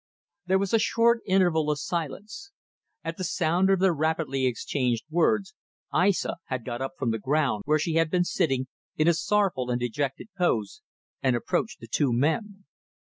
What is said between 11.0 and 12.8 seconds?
and approached the two men.